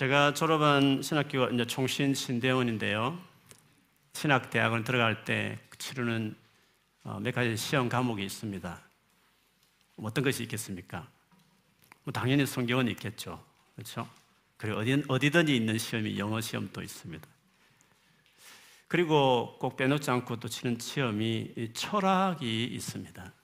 [0.00, 3.20] 제가 졸업한 신학교가 이제 총신 신대원인데요.
[4.14, 6.34] 신학대학을 들어갈 때 치르는
[7.04, 8.80] 어, 몇 가지 시험 과목이 있습니다.
[9.98, 11.06] 어떤 것이 있겠습니까?
[12.04, 13.44] 뭐 당연히 성경은 있겠죠.
[13.74, 14.08] 그렇죠?
[14.56, 17.28] 그리고 어디, 어디 든지 있는 시험이 영어 시험도 있습니다.
[18.88, 23.34] 그리고 꼭 빼놓지 않고 또 치는 시험이 철학이 있습니다.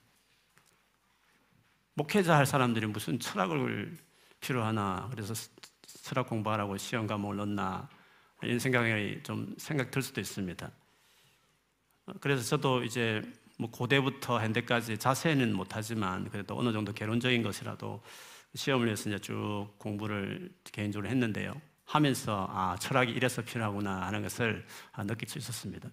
[1.93, 3.95] 목회자 할 사람들이 무슨 철학을
[4.39, 5.35] 필요하나 그래서
[6.07, 7.89] 철학 공부하라고 시험 과목을 넣나
[8.41, 10.71] 이런 생각이 좀 생각 들 수도 있습니다.
[12.21, 13.21] 그래서 저도 이제
[13.57, 18.01] 뭐 고대부터 현대까지 자세히는 못하지만 그래도 어느 정도 개론적인 것이라도
[18.55, 21.59] 시험을 위해서 이제 쭉 공부를 개인적으로 했는데요.
[21.83, 25.89] 하면서 아 철학이 이래서 필요하구나 하는 것을 아, 느낄 수 있었습니다.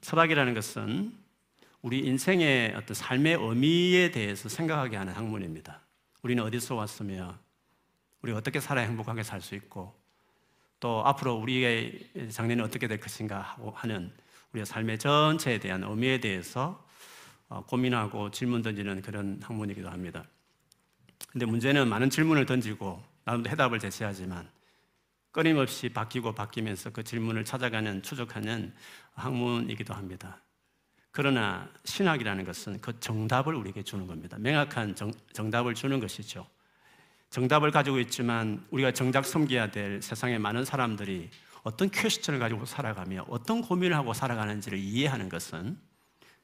[0.00, 1.12] 철학이라는 것은
[1.82, 5.82] 우리 인생의 어떤 삶의 의미에 대해서 생각하게 하는 학문입니다.
[6.22, 7.38] 우리는 어디서 왔으며
[8.22, 10.00] 우리가 어떻게 살아야 행복하게 살 수 있고
[10.80, 14.12] 또 앞으로 우리의 장래는 어떻게 될 것인가 하는
[14.52, 16.84] 우리의 삶의 전체에 대한 의미에 대해서
[17.48, 20.24] 어, 고민하고 질문 던지는 그런 학문이기도 합니다.
[21.28, 24.48] 근데 문제는 많은 질문을 던지고 나름도 해답을 제시하지만
[25.30, 28.74] 끊임없이 바뀌고 바뀌면서 그 질문을 찾아가는 추적하는
[29.14, 30.40] 학문이기도 합니다.
[31.10, 34.36] 그러나 신학이라는 것은 그 정답을 우리에게 주는 겁니다.
[34.38, 36.46] 명확한 정, 정답을 주는 것이죠.
[37.32, 41.30] 정답을 가지고 있지만 우리가 정작 섬겨야 될 세상의 많은 사람들이
[41.62, 45.78] 어떤 퀘스천을 가지고 살아가며 어떤 고민을 하고 살아가는지를 이해하는 것은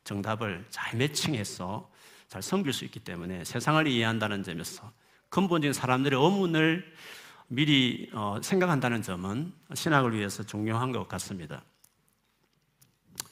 [0.05, 1.91] 정답을 잘 매칭해서
[2.28, 4.91] 잘 섬길 수 있기 때문에 세상을 이해한다는 점에서
[5.28, 6.91] 근본적인 사람들의 의문을
[7.48, 11.62] 미리 어, 생각한다는 점은 신학을 위해서 중요한 것 같습니다.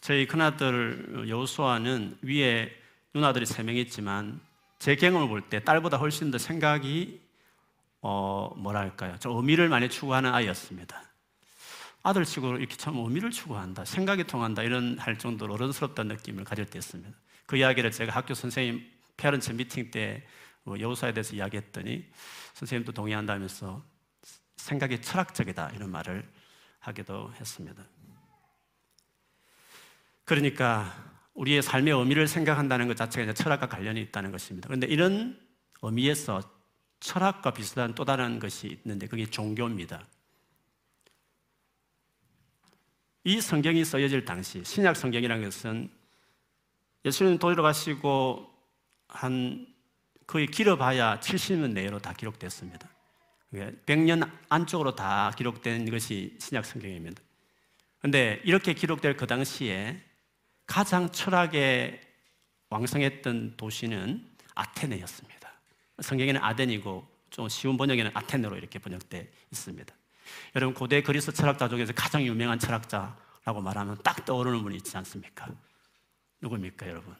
[0.02, 2.70] 저희 큰아들 여수아는 위에
[3.14, 4.40] 누나들이 세 명 있지만
[4.78, 7.24] 제 경험을 볼 때 딸보다 훨씬 더 생각이
[8.08, 9.18] 어, 뭐랄까요?
[9.18, 11.02] 좀 의미를 많이 추구하는 아이였습니다.
[12.04, 17.10] 아들치고 이렇게 참 의미를 추구한다, 생각이 통한다 이런 할 정도로 어른스럽다는 느낌을 가질 때 있습니다.
[17.46, 22.08] 그 이야기를 제가 학교 선생님 페런츠 미팅 때뭐 여우사에 대해서 이야기했더니
[22.54, 23.82] 선생님도 동의한다면서
[24.54, 26.30] 생각이 철학적이다 이런 말을
[26.78, 27.82] 하기도 했습니다.
[30.24, 30.94] 그러니까
[31.34, 34.68] 우리의 삶의 의미를 생각한다는 것 자체가 철학과 관련이 있다는 것입니다.
[34.68, 35.44] 그런데 이런
[35.82, 36.55] 의미에서
[37.06, 40.04] 철학과 비슷한 또 다른 것이 있는데 그게 종교입니다.
[43.22, 45.88] 이 성경이 써여질 당시 신약 성경이라는 것은
[47.04, 48.52] 예수님 돌아가시고
[49.06, 49.72] 한
[50.26, 52.88] 거의 길어봐야 70년 내로 다 기록됐습니다.
[53.52, 57.22] 100년 안쪽으로 다 기록된 것이 신약 성경입니다.
[58.00, 60.02] 그런데 이렇게 기록될 그 당시에
[60.66, 62.00] 가장 철학에
[62.70, 65.35] 왕성했던 도시는 아테네였습니다.
[66.00, 69.94] 성경에는 아덴이고 좀 쉬운 번역에는 아테네로 이렇게 번역되어 있습니다.
[70.54, 75.48] 여러분 고대 그리스 철학자 중에서 가장 유명한 철학자라고 말하면 딱 떠오르는 분이 있지 않습니까?
[76.40, 77.16] 누굽니까, 여러분?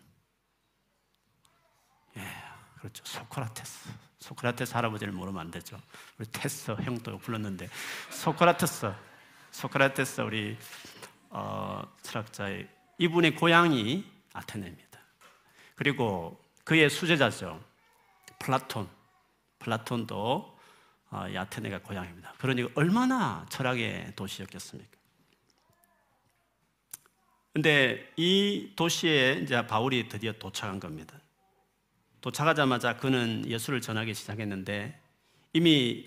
[2.16, 2.22] 예,
[2.78, 3.04] 그렇죠.
[3.04, 3.91] 소크라테스.
[4.20, 5.81] 소크라테스 할아버지를 모르면 안 되죠.
[6.19, 7.69] 우리 테스 형도 불렀는데
[8.10, 8.93] 소크라테스,
[9.53, 10.56] 소크라테스 우리
[11.31, 15.00] 어, 철학자의 이분의 고향이 아테네입니다.
[15.75, 17.62] 그리고 그의 수제자죠.
[18.38, 18.88] 플라톤.
[19.58, 20.56] 플라톤도
[21.10, 22.34] 어, 이 아테네가 고향입니다.
[22.38, 24.97] 그러니 얼마나 철학의 도시였겠습니까?
[27.52, 31.19] 근데 이 도시에 이제 바울이 드디어 도착한 겁니다.
[32.20, 35.00] 도착하자마자 그는 예수를 전하기 시작했는데
[35.52, 36.04] 이미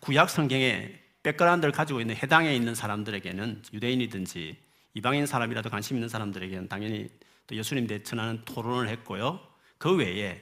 [0.00, 4.56] 구약 성경에 background를 가지고 있는 회당에 있는 사람들에게는 유대인이든지
[4.94, 7.08] 이방인 사람이라도 관심 있는 사람들에게는 당연히
[7.46, 9.40] 또 예수님 대 전하는 토론을 했고요.
[9.78, 10.40] 그 외에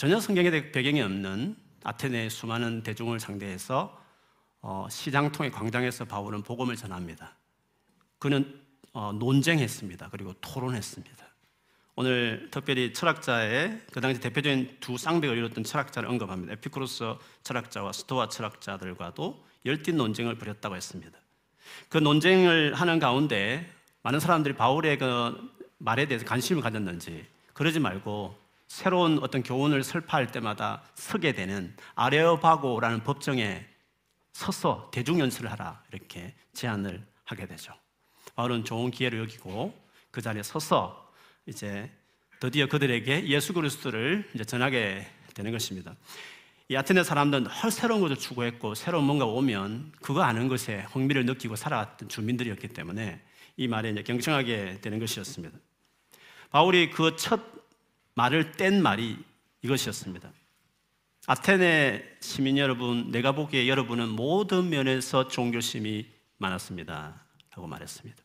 [0.00, 4.02] 전혀 성경에 배경이 없는 아테네 수많은 대중을 상대해서
[4.62, 7.36] 어, 시장 통의 광장에서 바울은 복음을 전합니다.
[8.18, 8.62] 그는
[8.94, 10.08] 어, 논쟁했습니다.
[10.10, 11.26] 그리고 토론했습니다.
[11.96, 16.54] 오늘 특별히 철학자의 그 당시 대표적인 두 쌍벽을 이뤘던 철학자를 언급합니다.
[16.54, 21.18] 에피쿠로스 철학자와 스토아 철학자들과도 열띤 논쟁을 벌였다고 했습니다.
[21.90, 23.70] 그 논쟁을 하는 가운데
[24.02, 28.39] 많은 사람들이 바울의 그 말에 대해서 관심을 가졌는지 그러지 말고
[28.70, 33.66] 새로운 어떤 교훈을 설파할 때마다 서게 되는 아레오바고라는 법정에
[34.32, 37.74] 서서 대중연설을 하라 이렇게 제안을 하게 되죠.
[38.36, 39.76] 바울은 좋은 기회를 여기고
[40.12, 41.12] 그 자리에 서서
[41.46, 41.90] 이제
[42.38, 45.96] 드디어 그들에게 예수 그리스도를 이제 전하게 되는 것입니다.
[46.68, 51.56] 이 아테네 사람들은 헐 새로운 것을 추구했고 새로운 뭔가 오면 그거 아는 것에 흥미를 느끼고
[51.56, 53.20] 살아왔던 주민들이었기 때문에
[53.56, 55.58] 이 말에 이제 경청하게 되는 것이었습니다.
[56.52, 57.59] 바울이 그 첫
[58.20, 59.16] 말을 뗀 말이
[59.62, 60.30] 이것이었습니다.
[61.26, 66.06] 아테네 시민 여러분, 내가 보기에 여러분은 모든 면에서 종교심이
[66.36, 67.24] 많았습니다.
[67.50, 68.22] 라고 말했습니다.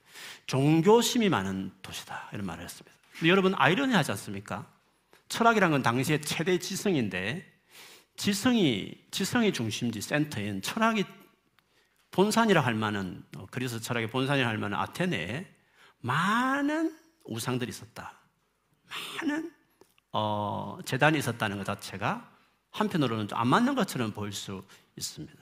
[0.47, 2.29] 종교심이 많은 도시다.
[2.33, 2.97] 이런 말을 했습니다.
[3.25, 4.69] 여러분, 아이러니하지 않습니까?
[5.29, 7.49] 철학이란 건 당시의 최대 지성인데,
[8.17, 11.05] 지성이, 지성의 중심지 센터인 철학이
[12.11, 15.45] 본산이라 할 만한, 어, 그래서 철학의 본산이라 할 만한 아테네에
[15.99, 18.13] 많은 우상들이 있었다.
[19.21, 19.55] 많은
[20.17, 22.25] 어, 재단이 있었다는 것 자체가
[22.71, 24.63] 한편으로는 안 맞는 것처럼 보일 수
[24.95, 25.35] 있습니다.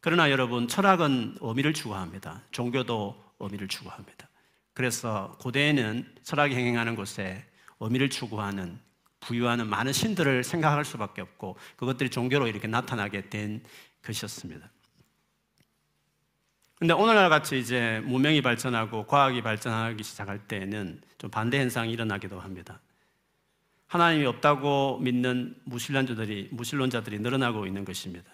[0.00, 2.42] 그러나 여러분, 철학은 의미를 추구합니다.
[2.52, 4.28] 종교도 의미를 추구합니다.
[4.74, 7.44] 그래서 고대에는 철학이 행행하는 곳에
[7.80, 8.78] 의미를 추구하는
[9.18, 13.64] 부유하는 많은 신들을 생각할 수밖에 없고 그것들이 종교로 이렇게 나타나게 된
[14.04, 14.70] 것이었습니다.
[16.78, 22.80] 근데 오늘날 같이 이제 문명이 발전하고 과학이 발전하기 시작할 때에는 좀 반대 현상이 일어나기도 합니다.
[23.92, 28.24] 하나님이 없다고 믿는 무신론자들이 무신론자들이 늘어나고 있는 것입니다.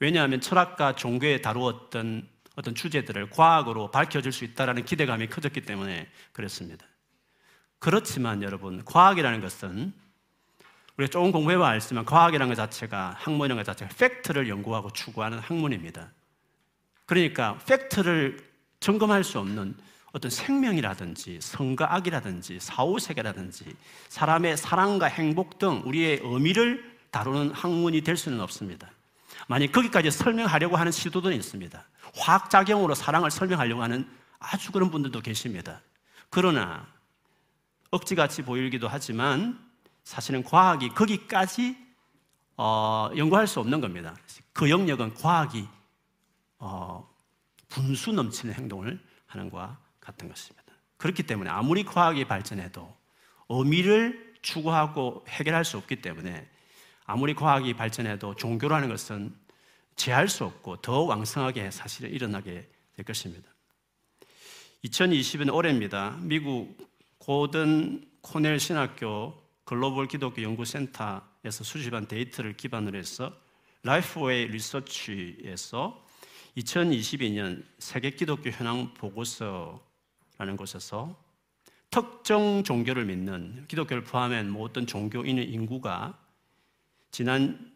[0.00, 6.86] 왜냐하면 철학과 종교에 다루었던 어떤 주제들을 과학으로 밝혀질 수 있다라는 기대감이 커졌기 때문에 그렇습니다.
[7.78, 9.92] 그렇지만 여러분, 과학이라는 것은
[10.96, 16.10] 우리가 조금 공부해봐 알지만 과학이라는 것 자체가 학문이라는 것 자체가 팩트를 연구하고 추구하는 학문입니다.
[17.04, 18.38] 그러니까 팩트를
[18.80, 19.76] 점검할 수 없는
[20.16, 23.76] 어떤 생명이라든지 성과 악이라든지 사후세계라든지
[24.08, 28.90] 사람의 사랑과 행복 등 우리의 의미를 다루는 학문이 될 수는 없습니다.
[29.46, 31.84] 만약 거기까지 설명하려고 하는 시도도 있습니다.
[32.16, 34.08] 화학작용으로 사랑을 설명하려고 하는
[34.38, 35.82] 아주 그런 분들도 계십니다.
[36.30, 36.86] 그러나
[37.90, 39.58] 억지같이 보이기도 하지만
[40.02, 41.76] 사실은 과학이 거기까지
[42.56, 44.16] 어, 연구할 수 없는 겁니다.
[44.54, 45.68] 그 영역은 과학이
[46.58, 47.06] 어,
[47.68, 50.72] 분수 넘치는 행동을 하는 것과 같은 것입니다.
[50.96, 52.96] 그렇기 때문에 아무리 과학이 발전해도
[53.48, 56.48] 의미를 추구하고 해결할 수 없기 때문에
[57.04, 59.34] 아무리 과학이 발전해도 종교라는 것은
[59.96, 63.48] 제할 수 없고 더 왕성하게 사실은 일어나게 될 것입니다.
[64.84, 66.16] 2020년 올해입니다.
[66.20, 66.76] 미국
[67.18, 73.36] 고든 콘웰 신학교 글로벌 기독교 연구센터에서 수집한 데이터를 기반으로 해서
[73.82, 76.04] 라이프웨이 리서치에서
[76.56, 79.84] 2022년 세계 기독교 현황 보고서
[80.38, 81.14] 라는 곳에서
[81.90, 86.22] 특정 종교를 믿는 기독교를 포함한 모든 종교인의 인구가
[87.10, 87.72] 지난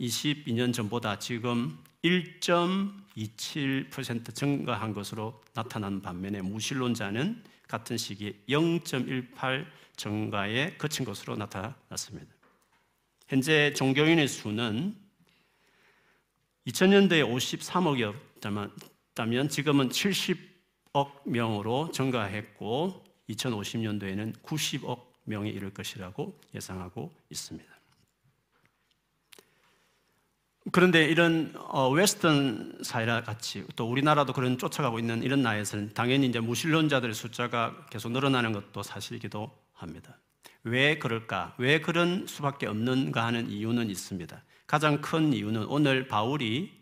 [0.00, 9.64] 22년 전보다 지금 1.27% 증가한 것으로 나타난 반면에 무신론자는 같은 시기에 0.18
[9.96, 12.34] 증가에 그친 것으로 나타났습니다.
[13.28, 14.96] 현재 종교인의 수는
[16.66, 17.24] 2000년대에
[18.40, 20.51] 53억이었다면 지금은 70
[20.92, 27.72] 억 명으로 증가했고 2050년도에는 90억 명에 이를 것이라고 예상하고 있습니다.
[30.70, 36.38] 그런데 이런 어, 웨스턴 사회와 같이 또 우리나라도 그런 쫓아가고 있는 이런 나라에서는 당연히 이제
[36.38, 40.18] 무신론자들의 숫자가 계속 늘어나는 것도 사실이기도 합니다.
[40.62, 41.56] 왜 그럴까?
[41.58, 44.40] 왜 그런 수밖에 없는가 하는 이유는 있습니다.
[44.68, 46.81] 가장 큰 이유는 오늘 바울이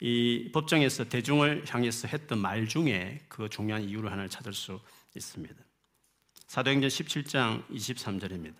[0.00, 4.80] 이 법정에서 대중을 향해서 했던 말 중에 그 중요한 이유를 하나를 찾을 수
[5.14, 5.54] 있습니다.
[6.46, 8.56] 사도행전 17장 23절입니다.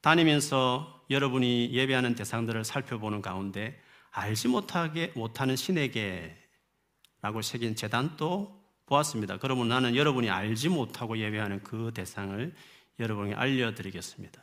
[0.00, 3.78] 다니면서 여러분이 예배하는 대상들을 살펴보는 가운데
[4.12, 9.38] 알지 못하게 못하는 신에게라고 새긴 재단도 보았습니다.
[9.38, 12.54] 그러면 나는 여러분이 알지 못하고 예배하는 그 대상을
[12.98, 14.42] 여러분에게 알려드리겠습니다.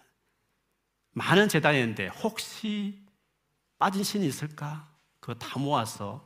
[1.11, 2.99] 많은 재단인데 혹시
[3.79, 4.96] 빠진 신이 있을까?
[5.27, 6.25] 그거 다 모아서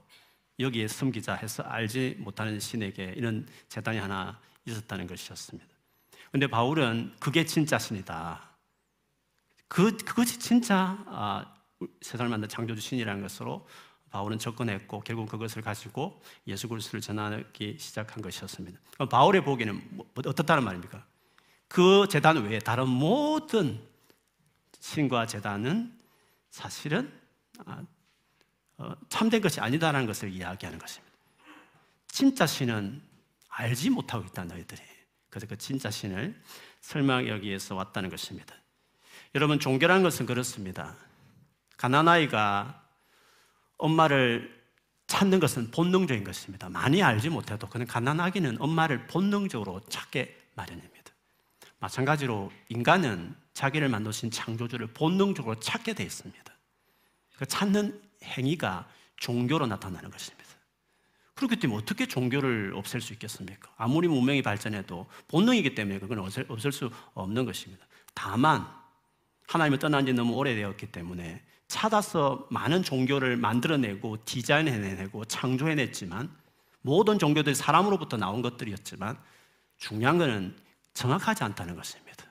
[0.60, 5.68] 여기에 섬기자 해서 알지 못하는 신에게 이런 재단이 하나 있었다는 것이었습니다.
[6.32, 8.48] 근데 바울은 그게 진짜 신이다.
[9.68, 11.52] 그, 그것이 진짜 아,
[12.02, 13.68] 세상을 만든 창조주 신이라는 것으로
[14.12, 18.80] 바울은 접근했고 결국 그것을 가지고 예수 그리스도를 전하기 시작한 것이었습니다.
[19.10, 21.04] 바울의 보기에는 뭐, 어떻다는 말입니까?
[21.68, 23.82] 그 재단 외에 다른 모든
[24.80, 25.92] 신과 재단은
[26.52, 27.12] 사실은
[27.66, 28.01] 아, 어,
[29.10, 31.12] 참된 것이 아니다라는 것을 이야기하는 것입니다.
[32.08, 33.02] 진짜 신은
[33.50, 34.82] 알지 못하고 있다 너희들이.
[35.30, 36.40] 그래서 그 진짜 신을
[36.82, 38.56] 설명하기 위해서 왔다는 것입니다.
[39.36, 40.96] 여러분 종교라는 것은 그렇습니다.
[41.78, 42.84] 가난아이가
[43.78, 44.62] 엄마를
[45.08, 46.70] 찾는 것은 본능적인 것입니다.
[46.70, 50.92] 많이 알지 못해도 그는 가난아기는 엄마를 본능적으로 찾게 마련입니다.
[51.80, 56.54] 마찬가지로 인간은 자기를 만드신 창조주를 본능적으로 찾게 되어 있습니다.
[57.38, 58.88] 그 찾는 행위가
[59.18, 60.50] 종교로 나타나는 것입니다.
[61.36, 63.72] 그렇기 때문에 어떻게 종교를 없앨 수 있겠습니까?
[63.78, 67.86] 아무리 문명이 발전해도 본능이기 때문에 그건 없앨, 없앨 수 없는 것입니다.
[68.14, 68.68] 다만
[69.48, 76.30] 하나님을 떠난 지 너무 오래되었기 때문에 찾아서 많은 종교를 만들어내고 디자인해내고 창조해냈지만
[76.82, 79.18] 모든 종교들이 사람으로부터 나온 것들이었지만
[79.78, 80.58] 중요한 것은
[80.94, 82.26] 정확하지 않다는 것입니다.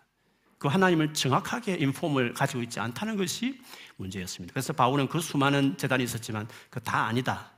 [0.58, 3.58] 그 하나님을 정확하게 인폼을 가지고 있지 않다는 것이
[4.00, 4.52] 문제였습니다.
[4.52, 7.52] 그래서 바울은 그 수많은 재단이 있었지만 그 다 아니다.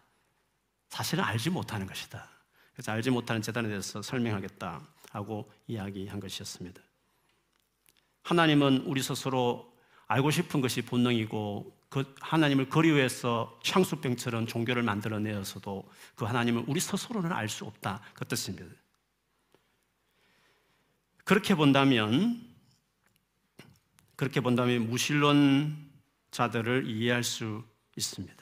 [0.88, 2.28] 사실은 알지 못하는 것이다.
[2.75, 4.80] 그래서 알지 못하는 재단에 대해서 설명하겠다
[5.11, 6.82] 하고 이야기한 것이었습니다.
[8.25, 9.72] 하나님은 우리 스스로
[10.06, 17.49] 알고 싶은 것이 본능이고 그 하나님을 그리워해서 향수병처럼 종교를 만들어내어서도 그 하나님을 우리 스스로는 알
[17.49, 18.75] 수 없다 그 뜻입니다.
[21.25, 22.42] 그렇게 본다면
[24.16, 25.91] 그렇게 본다면 무신론
[26.32, 27.62] 자들을 이해할 수
[27.96, 28.34] 있습니다.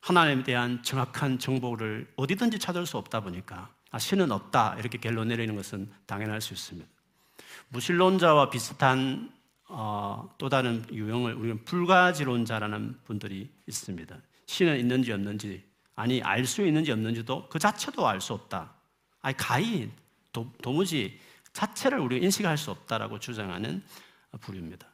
[0.00, 5.54] 하나님에 대한 정확한 정보를 어디든지 찾을 수 없다 보니까 아, 신은 없다 이렇게 결론 내리는
[5.56, 6.88] 것은 당연할 수 있습니다.
[7.68, 9.32] 무신론자와 비슷한
[9.68, 14.16] 어, 또 다른 유형을 우리는 불가지론자라는 분들이 있습니다.
[14.46, 18.74] 신은 있는지 없는지 아니 알 수 있는지 없는지도 그 자체도 알 수 없다.
[19.22, 19.90] 아니 가히
[20.32, 21.18] 도, 도무지
[21.52, 23.82] 자체를 우리가 인식할 수 없다라고 주장하는
[24.40, 24.91] 부류입니다.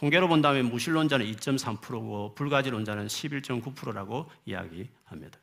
[0.00, 5.38] 통계로 본다면 무신론자는 2.3%고 불가지론자는 11.9%라고 이야기합니다.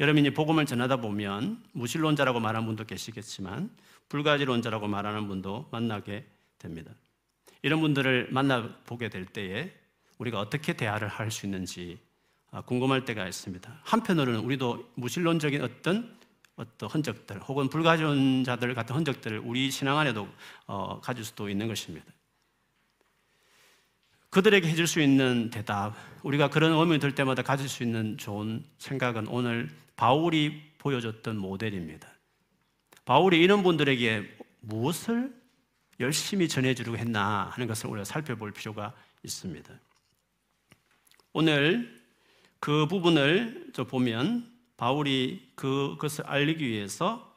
[0.00, 3.68] 여러분이 복음을 전하다 보면 무신론자라고 말하는 분도 계시겠지만
[4.08, 6.24] 불가지론자라고 말하는 분도 만나게
[6.58, 6.90] 됩니다.
[7.60, 9.70] 이런 분들을 만나보게 될 때에
[10.16, 11.98] 우리가 어떻게 대화를 할 수 있는지
[12.50, 13.80] 아, 궁금할 때가 있습니다.
[13.82, 16.16] 한편으로는 우리도 무신론적인 어떤
[16.54, 20.26] 어떤 흔적들 혹은 불가지론자들 같은 흔적들을 우리 신앙 안에도
[20.66, 22.06] 어, 가질 수도 있는 것입니다.
[24.36, 29.28] 그들에게 해줄 수 있는 대답, 우리가 그런 의문이 들 때마다 가질 수 있는 좋은 생각은
[29.28, 32.06] 오늘 바울이 보여줬던 모델입니다.
[33.06, 35.34] 바울이 이런 분들에게 무엇을
[36.00, 39.72] 열심히 전해주려고 했나 하는 것을 우리가 살펴볼 필요가 있습니다.
[41.32, 41.98] 오늘
[42.60, 47.34] 그 부분을 보면 바울이 그것을 알리기 위해서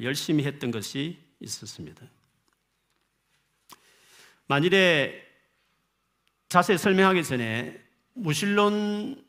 [0.00, 2.06] 열심히 했던 것이 있었습니다.
[4.46, 5.27] 만일에
[6.48, 7.78] 자세히 설명하기 전에
[8.14, 9.22] 무신론이라고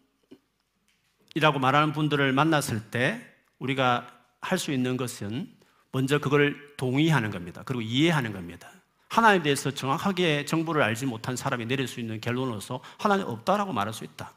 [1.60, 3.22] 말하는 분들을 만났을 때
[3.60, 4.08] 우리가
[4.42, 5.54] 할 수 있는 것은
[5.92, 7.64] 먼저 그걸 동의하는 겁니다.
[7.66, 8.72] 그리고 이해하는 겁니다.
[9.10, 14.04] 하나님에 대해서 정확하게 정보를 알지 못한 사람이 내릴 수 있는 결론으로서 하나님 없다라고 말할 수
[14.06, 14.34] 있다.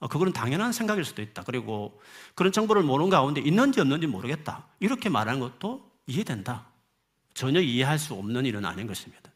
[0.00, 1.42] 어, 그거는 당연한 생각일 수도 있다.
[1.44, 2.00] 그리고
[2.34, 4.66] 그런 정보를 모르는 가운데 있는지 없는지 모르겠다.
[4.80, 6.66] 이렇게 말하는 것도 이해된다.
[7.32, 9.27] 전혀 이해할 수 없는 일은 아닌 것입니다.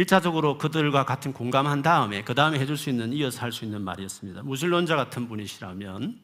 [0.00, 4.42] 1차적으로 그들과 같은 공감한 다음에 그 다음에 해줄 수 있는 이어서 할 수 있는 말이었습니다.
[4.42, 6.20] 무신론자 같은 분이시라면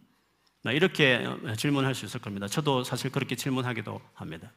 [0.67, 2.49] 이렇게 질문할 수 있을 겁니다.
[2.49, 4.51] 저도 사실 그렇게 질문하기도 합니다.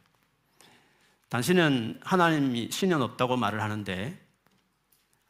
[1.28, 4.18] 당신은 하나님이 신은 없다고 말을 하는데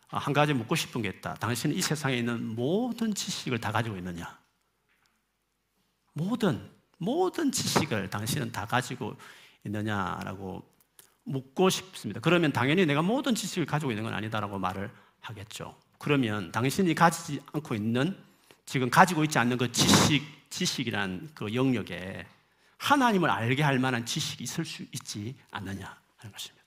[0.09, 1.35] 한 가지 묻고 싶은 게 있다.
[1.35, 4.39] 당신은 이 세상에 있는 모든 지식을 다 가지고 있느냐?
[6.13, 9.17] 모든 모든 지식을 당신은 다 가지고
[9.65, 10.70] 있느냐라고
[11.25, 12.21] 묻고 싶습니다.
[12.21, 15.77] 그러면 당연히 내가 모든 지식을 가지고 있는 건 아니다라고 말을 하겠죠.
[15.99, 18.17] 그러면 당신이 가지지 않고 있는
[18.65, 22.27] 지금 가지고 있지 않는 그 지식 지식이란 그 영역에
[22.79, 26.65] 하나님을 알게 할 만한 지식이 있을 수 있지 않느냐 하는 것입니다.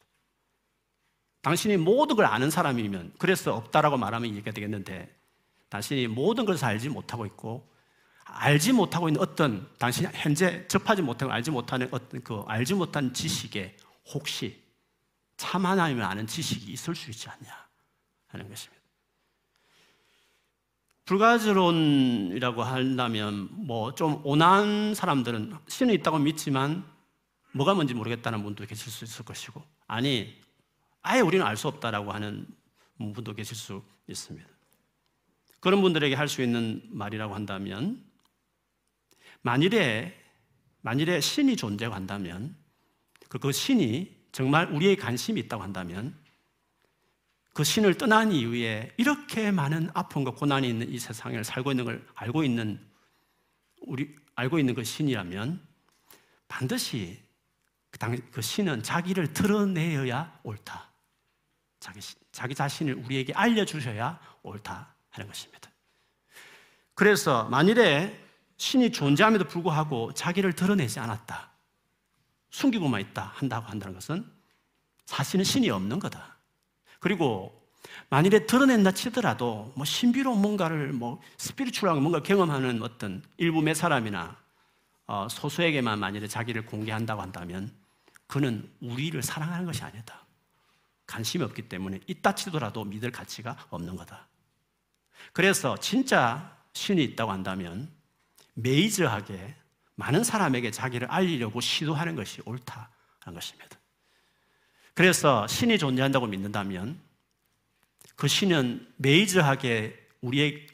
[1.41, 5.13] 당신이 모든 걸 아는 사람이면 그래서 없다라고 말하면 이해가 되겠는데
[5.69, 7.67] 당신이 모든 것을 알지 못하고 있고
[8.25, 13.75] 알지 못하고 있는 어떤 당신이 현재 접하지 못하고 알지 못하는 어떤 그 알지 못한 지식에
[14.05, 14.61] 혹시
[15.37, 17.67] 참 하나님을 아는 지식이 있을 수 있지 않냐
[18.27, 18.81] 하는 것입니다.
[21.05, 26.85] 불가지론이라고 한다면 뭐 좀 온화한 사람들은 신이 있다고 믿지만
[27.51, 30.41] 뭐가 뭔지 모르겠다는 분도 계실 수 있을 것이고 아니
[31.01, 32.47] 아예 우리는 알 수 없다라고 하는
[32.97, 34.47] 분도 계실 수 있습니다.
[35.59, 38.03] 그런 분들에게 할 수 있는 말이라고 한다면
[39.41, 40.17] 만일에
[40.81, 42.55] 만일에 신이 존재한다면
[43.33, 46.15] 그, 그 신이 정말 우리의 관심이 있다고 한다면
[47.51, 52.43] 그 신을 떠난 이후에 이렇게 많은 아픔과 고난이 있는 이 세상을 살고 있는 걸 알고
[52.43, 52.79] 있는
[53.81, 55.65] 우리 알고 있는 그 신이라면
[56.47, 57.23] 반드시
[57.89, 60.91] 그, 당, 그 신은 자기를 드러내어야 옳다.
[61.79, 65.71] 자기, 자기 자신을 우리에게 알려주셔야 옳다 하는 것입니다.
[66.93, 68.15] 그래서 만일에
[68.57, 71.52] 신이 존재함에도 불구하고 자기를 드러내지 않았다.
[72.53, 74.25] 숨기고만 있다 한다고 한다는 것은
[75.05, 76.37] 사실은 신이 없는 거다.
[76.99, 77.67] 그리고
[78.09, 84.37] 만일에 드러낸다 치더라도 뭐 신비로운 뭔가를 뭐 스피리추얼한 뭔가 경험하는 어떤 일부 몇 사람이나
[85.07, 87.73] 어, 소수에게만 만일에 자기를 공개한다고 한다면
[88.27, 90.25] 그는 우리를 사랑하는 것이 아니다.
[91.07, 94.27] 관심이 없기 때문에 있다 치더라도 믿을 가치가 없는 거다.
[95.33, 97.91] 그래서 진짜 신이 있다고 한다면
[98.53, 99.55] 메이저하게
[99.95, 103.77] 많은 사람에게 자기를 알리려고 시도하는 것이 옳다는 것입니다.
[104.93, 106.99] 그래서 신이 존재한다고 믿는다면
[108.15, 110.67] 그 신은 메이저하게 우리의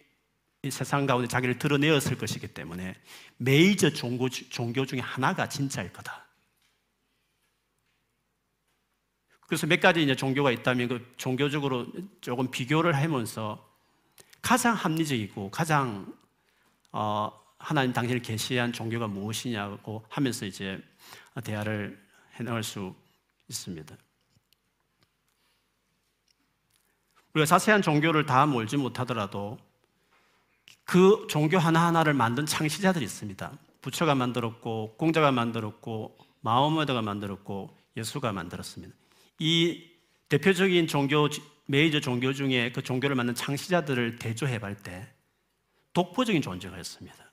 [0.70, 2.96] 세상 가운데 자기를 드러내었을 것이기 때문에
[3.38, 6.26] 메이저 종교, 종교 중에 하나가 진짜일 거다.
[9.48, 11.88] 그래서 몇 가지 이제 종교가 있다면 그 종교적으로
[12.22, 13.68] 조금 비교를 하면서
[14.42, 16.14] 가장 합리적이고 가장
[16.92, 20.82] 어, 하나님 당신을 계시한 종교가 무엇이냐고 하면서 이제
[21.44, 22.02] 대화를
[22.36, 22.96] 해나갈 수
[23.50, 23.96] 있습니다.
[27.34, 29.58] 우리가 자세한 종교를 다 몰지 못하더라도
[30.84, 33.52] 그 종교 하나하나를 만든 창시자들이 있습니다.
[33.82, 38.96] 부처가 만들었고, 공자가 만들었고, 마오메드가 만들었고, 예수가 만들었습니다.
[39.38, 39.88] 이
[40.30, 41.30] 대표적인 종교,
[41.68, 45.08] 메이저 종교 중에 그 종교를 만든 창시자들을 대조해 볼 때
[45.94, 47.29] 독보적인 존재가 였습니다.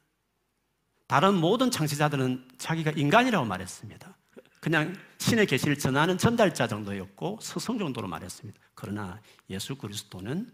[1.07, 4.17] 다른 모든 창시자들은 자기가 인간이라고 말했습니다.
[4.61, 8.59] 그냥 신의 계시를 전하는 전달자 정도였고 스승 정도로 말했습니다.
[8.75, 10.53] 그러나 예수 그리스도는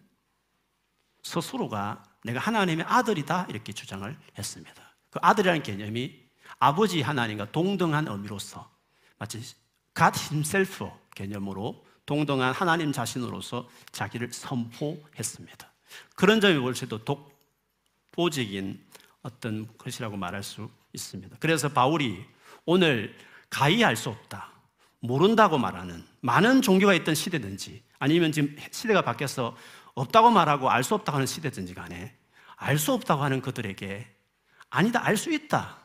[1.23, 4.75] 스스로가 내가 하나님의 아들이다 이렇게 주장을 했습니다.
[5.11, 6.21] 그 아들이라는 개념이
[6.59, 8.71] 아버지 하나님과 동등한 의미로서
[9.18, 9.40] 마치
[9.97, 15.73] God Himself 개념으로 동등한 하나님 자신으로서 자기를 선포했습니다.
[16.16, 18.85] 그런 점이 벌써도 독보적인
[19.22, 21.36] 어떤 것이라고 말할 수 있습니다.
[21.40, 22.24] 그래서 바울이
[22.64, 23.16] 오늘
[23.84, 24.50] 알수 없다.
[25.00, 29.56] 모른다고 말하는 많은 종교가 있던 시대든지 아니면 지금 시대가 바뀌어서
[29.94, 32.16] 없다고 말하고 알 수 없다고 하는 시대든지 간에
[32.56, 34.06] 알 수 없다고 하는 그들에게
[34.70, 35.78] 아니다, 알 수 있다.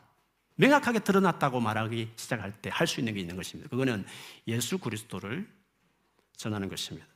[0.55, 3.69] 명확하게 드러났다고 말하기 시작할 때 할 수 있는 게 있는 것입니다.
[3.69, 4.05] 그거는
[4.47, 5.47] 예수 그리스도를
[6.35, 7.07] 전하는 것입니다.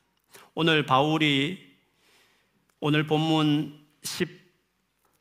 [0.53, 1.71] 오늘 바울이
[2.79, 3.79] 오늘 본문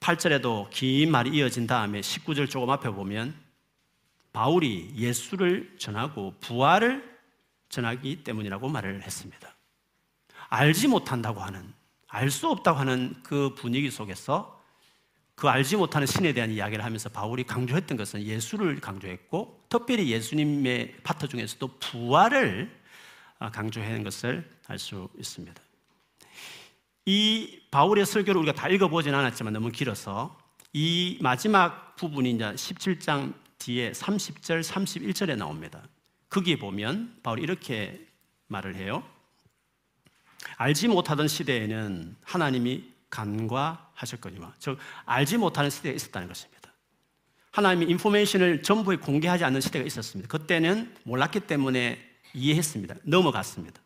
[0.00, 3.34] 18절에도 긴 말이 이어진 다음에 19절 조금 앞에 보면
[4.32, 7.18] 바울이 예수를 전하고 부활을
[7.68, 9.54] 전하기 때문이라고 말을 했습니다.
[10.48, 11.72] 알지 못한다고 하는,
[12.08, 14.60] 알 수 없다고 하는 그 분위기 속에서
[15.34, 21.28] 그 알지 못하는 신에 대한 이야기를 하면서 바울이 강조했던 것은 예수를 강조했고, 특별히 예수님의 파트
[21.28, 22.70] 중에서도 부활을
[23.38, 25.62] 강조하는 것을 알 수 있습니다.
[27.06, 30.38] 이 바울의 설교를 우리가 다 읽어보진 않았지만 너무 길어서
[30.72, 35.82] 이 마지막 부분이 이제 17장 뒤에 30절, 31절에 나옵니다.
[36.28, 38.06] 거기에 보면 바울이 이렇게
[38.48, 39.02] 말을 해요.
[40.56, 46.72] 알지 못하던 시대에는 하나님이 간과하셨거니와 즉 알지 못하는 시대가 있었다는 것입니다.
[47.50, 50.28] 하나님이 인포메이션을 전부에 공개하지 않는 시대가 있었습니다.
[50.28, 51.98] 그때는 몰랐기 때문에
[52.32, 52.94] 이해했습니다.
[53.02, 53.80] 넘어갔습니다.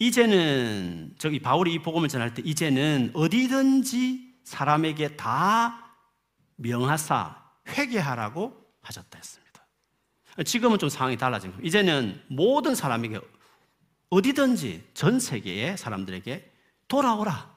[0.00, 5.94] 이제는 저기 바울이 이 복음을 전할 때 이제는 어디든지 사람에게 다
[6.56, 7.36] 명하사
[7.68, 9.66] 회개하라고 하셨다 했습니다.
[10.44, 11.68] 지금은 좀 상황이 달라진 겁니다.
[11.68, 13.20] 이제는 모든 사람에게
[14.08, 16.50] 어디든지 전 세계의 사람들에게
[16.88, 17.54] 돌아오라.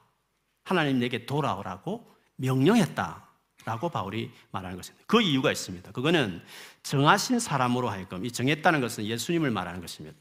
[0.64, 3.26] 하나님 에게 돌아오라고 명령했다
[3.64, 5.04] 라고 바울이 말하는 것입니다.
[5.06, 5.92] 그 이유가 있습니다.
[5.92, 6.42] 그거는
[6.82, 10.18] 정하신 사람으로 하여금 이 정했다는 것은 예수님을 말하는 것입니다.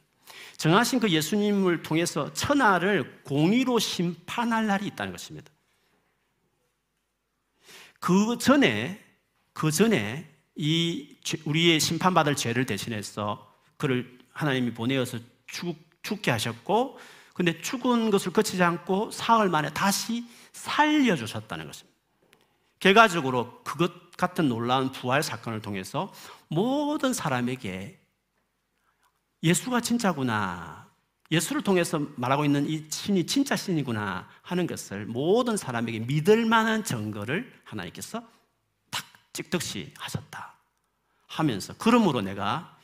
[0.58, 5.52] 정하신 그 예수님을 통해서 천하를 공의로 심판할 날이 있다는 것입니다.
[8.00, 9.04] 그 전에
[9.54, 17.00] 그 전에 이 우리의 심판받을 죄를 대신해서 그를 하나님이 보내어서 죽, 죽게 하셨고
[17.34, 21.98] 근데 죽은 것을 거치지 않고 사흘 만에 다시 살려 주셨다는 것입니다.
[22.80, 26.14] 결과적으로 그것 같은 놀라운 부활 사건을 통해서
[26.48, 28.03] 모든 사람에게
[29.44, 30.88] 예수가 진짜구나.
[31.32, 37.52] 예수를 통해서 말하고 있는 이 신이 진짜 신이구나 하는 것을 모든 사람에게 믿을 만한 증거를
[37.64, 38.24] 하나님께서
[39.34, 40.54] 찍듯이 하셨다
[41.28, 42.78] 하면서 그러므로 내가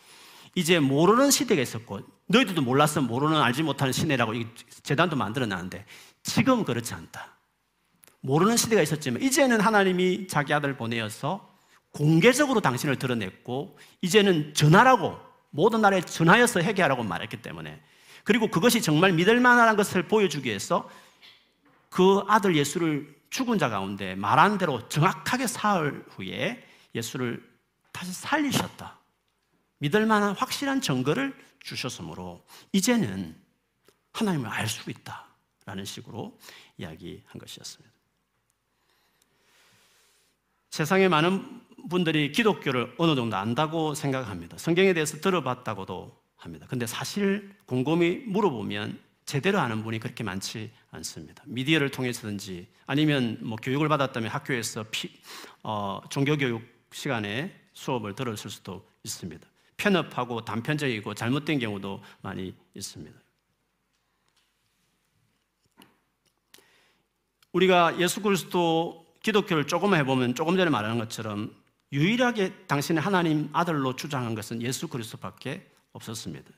[0.55, 4.33] 이제 모르는 시대가 있었고 너희들도 몰랐으면 모르는 알지 못하는 시대라고
[4.81, 5.85] 재단도 만들어 놨는데
[6.23, 7.37] 지금 그렇지 않다.
[8.21, 11.55] 모르는 시대가 있었지만 이제는 하나님이 자기 아들 보내어서
[11.91, 17.81] 공개적으로 당신을 드러냈고 이제는 전하라고 모든 나라에 전하여서 회개하라고 말했기 때문에
[18.23, 20.89] 그리고 그것이 정말 믿을 만한 것을 보여주기 위해서
[21.89, 27.47] 그 아들 예수를 죽은 자 가운데 말한 대로 정확하게 사흘 후에 예수를
[27.91, 28.97] 다시 살리셨다.
[29.79, 33.35] 믿을 만한 확실한 증거를 주셨으므로 이제는
[34.13, 35.27] 하나님을 알 수 있다
[35.65, 36.37] 라는 식으로
[36.77, 37.93] 이야기한 것이었습니다.
[40.71, 44.57] 세상에 많은 분들이 기독교를 어느 정도 안다고 생각합니다.
[44.57, 46.65] 성경에 대해서 들어봤다고도 합니다.
[46.69, 51.43] 근데 사실 곰곰이 물어보면 제대로 아는 분이 그렇게 많지 않습니다.
[51.45, 55.11] 미디어를 통해서든지 아니면 뭐 교육을 받았다면 학교에서 피,
[55.61, 59.47] 어, 종교교육 시간에 수업을 들었을 수도 있습니다.
[59.77, 63.17] 편협하고 단편적이고 잘못된 경우도 많이 있습니다.
[67.53, 71.55] 우리가 예수 그리스도 기독교를 조금 해보면 조금 전에 말하는 것처럼
[71.91, 76.51] 유일하게 당신의 하나님 아들로 주장한 것은 예수 그리스도밖에 없었습니다.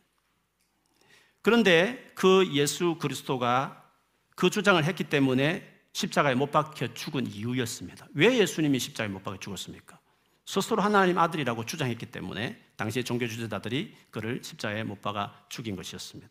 [1.42, 3.90] 그런데 그 예수 그리스도가
[4.36, 8.08] 그 주장을 했기 때문에 십자가에 못 박혀 죽은 이유였습니다.
[8.14, 10.00] 왜 예수님이 십자가에 못 박혀 죽었습니까?
[10.46, 16.30] 스스로 하나님 아들이라고 주장했기 때문에 당시의 종교 지도자들이 그를 십자가에 못 박아 죽인 것이었습니다.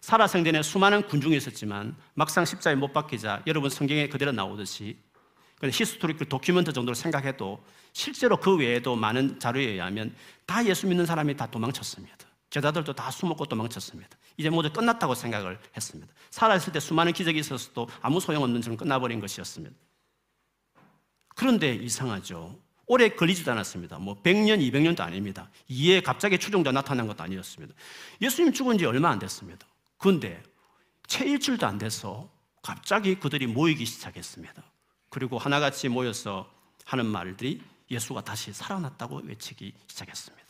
[0.00, 4.98] 살아생전에 수많은 군중이 있었지만 막상 십자가에 못 박히자 여러분 성경에 그대로 나오듯이
[5.70, 10.14] historical document 정도로 생각해도 실제로 그 외에도 많은 자료에 의하면
[10.46, 12.16] 다 예수 믿는 사람이 다 도망쳤습니다.
[12.50, 14.16] 제자들도 다 숨었고 도망쳤습니다.
[14.36, 16.12] 이제 모두 끝났다고 생각을 했습니다.
[16.30, 19.74] 살아있을 때 수많은 기적이 있었어도 아무 소용없는 처럼 끝나버린 것이었습니다.
[21.34, 22.58] 그런데 이상하죠.
[22.86, 23.98] 오래 걸리지도 않았습니다.
[23.98, 25.48] 뭐 100년, 200년도 아닙니다.
[25.68, 27.74] 이에 갑자기 추종자 나타난 것도 아니었습니다.
[28.20, 29.66] 예수님 죽은 지 얼마 안 됐습니다.
[29.96, 30.42] 그런데
[31.06, 32.28] 채 일주일도 안 돼서
[32.60, 34.62] 갑자기 그들이 모이기 시작했습니다.
[35.12, 36.50] 그리고 하나같이 모여서
[36.86, 40.46] 하는 말들이 예수가 다시 살아났다고 외치기 시작했습니다.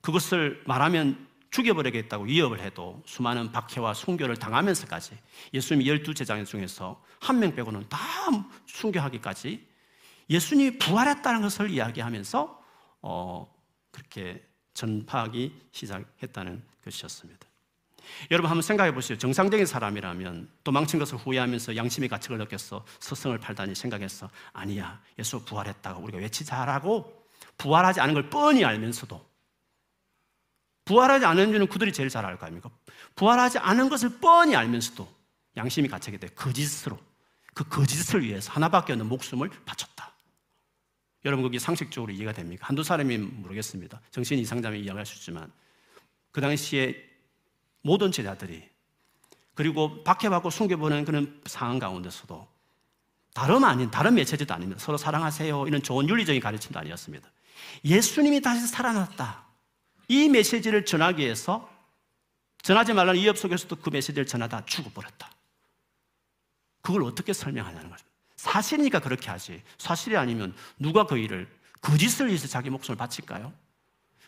[0.00, 5.18] 그것을 말하면 죽여버리겠다고 위협을 해도 수많은 박해와 순교를 당하면서까지
[5.52, 7.98] 예수님 열두 제자 중에서 한 명 빼고는 다
[8.66, 9.66] 순교하기까지
[10.30, 12.62] 예수님이 부활했다는 것을 이야기하면서
[13.02, 13.52] 어,
[13.90, 17.48] 그렇게 전파하기 시작했다는 것이었습니다.
[18.30, 19.18] 여러분 한번 생각해 보시죠.
[19.18, 24.30] 정상적인 사람이라면 도망친 것을 후회하면서 양심의 가책을 느꼈어 스승을 팔다니 생각했어.
[24.52, 25.00] 아니야.
[25.18, 27.26] 예수 부활했다고 우리가 외치자라고
[27.58, 29.24] 부활하지 않은 걸 뻔히 알면서도
[30.84, 32.70] 부활하지 않은 줄은 그들이 제일 잘 알 거 아닙니까?
[33.16, 35.08] 부활하지 않은 것을 뻔히 알면서도
[35.56, 36.98] 양심이 가책이 돼 거짓으로
[37.54, 40.12] 그 거짓을 위해서 하나밖에 없는 목숨을 바쳤다.
[41.24, 42.68] 여러분 그게 상식적으로 이해가 됩니까?
[42.68, 44.00] 한두 사람이 모르겠습니다.
[44.10, 45.50] 정신 이상자면 이해할 수 있지만
[46.30, 46.94] 그 당시에
[47.86, 48.68] 모든 제자들이
[49.54, 52.46] 그리고 박해받고 숨겨보는 그런 상황 가운데서도
[53.32, 54.80] 다름 아닌 다른 메시지도 아닙니다.
[54.80, 57.30] 서로 사랑하세요 이런 좋은 윤리적인 가르침도 아니었습니다.
[57.84, 59.44] 예수님이 다시 살아났다.
[60.08, 61.70] 이 메시지를 전하기 위해서
[62.62, 65.30] 전하지 말라는 이업 속에서도 그 메시지를 전하다 죽어버렸다.
[66.82, 68.04] 그걸 어떻게 설명하냐는 거죠.
[68.36, 69.62] 사실이니까 그렇게 하지.
[69.78, 71.48] 사실이 아니면 누가 그 일을
[71.80, 73.52] 거짓을 위해서 자기 목숨을 바칠까요?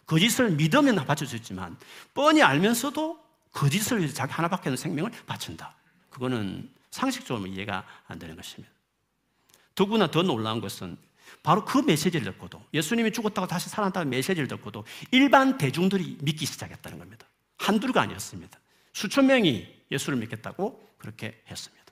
[0.06, 1.76] 거짓을 믿으면 바칠 수 있지만
[2.14, 3.27] 뻔히 알면서도
[3.58, 5.74] 거짓을 위해서 자기 하나밖에 없는 생명을 바친다.
[6.10, 8.72] 그거는 상식적으로 이해가 안 되는 것입니다.
[9.74, 10.96] 더구나 더 놀라운 것은
[11.42, 17.26] 바로 그 메시지를 듣고도 예수님이 죽었다고 다시 살아났다는 메시지를 듣고도 일반 대중들이 믿기 시작했다는 겁니다.
[17.56, 18.58] 한두가 아니었습니다.
[18.92, 21.84] 수천 명이 예수를 믿겠다고 그렇게 했습니다.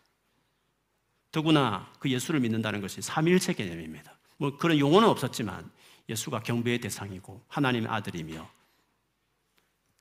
[1.32, 4.16] 더구나 그 예수를 믿는다는 것이 삼일체 개념입니다.
[4.36, 5.68] 뭐 그런 용어는 없었지만
[6.08, 8.48] 예수가 경배의 대상이고 하나님의 아들이며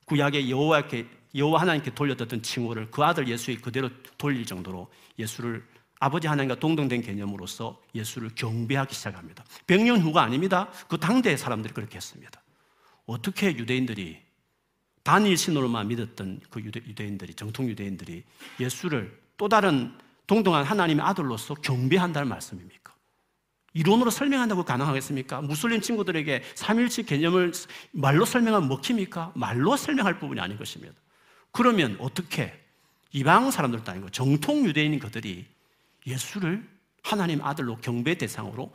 [0.05, 5.65] 구약의 여호와께 여호와 하나님께 돌려드던 칭호를 그 아들 예수에 그대로 돌릴 정도로 예수를
[5.99, 9.43] 아버지 하나님과 동등된 개념으로서 예수를 경배하기 시작합니다.
[9.67, 10.69] 100년 후가 아닙니다.
[10.87, 12.41] 그 당대의 사람들이 그렇게 했습니다.
[13.05, 14.19] 어떻게 유대인들이
[15.03, 18.23] 단일 신으로만 믿었던 그 유대 인들이 정통 유대인들이
[18.59, 19.93] 예수를 또 다른
[20.27, 22.93] 동등한 하나님의 아들로서 경배한다는 말씀입니까?
[23.73, 25.41] 이론으로 설명한다고 가능하겠습니까?
[25.41, 27.51] 무슬림 친구들에게 삼일치 개념을
[27.91, 29.33] 말로 설명하면 먹힙니까?
[29.35, 30.95] 말로 설명할 부분이 아닌 것입니다.
[31.55, 32.53] 그러면 어떻게
[33.13, 35.47] 이방 사람들도 아니고 정통 유대인인 그들이
[36.05, 36.69] 예수를
[37.01, 38.73] 하나님 아들로 경배 대상으로